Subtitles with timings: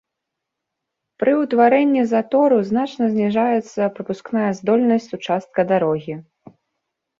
[1.23, 6.21] Пры ўтварэнні затору значна зніжаецца прапускная здольнасць участка дарогі.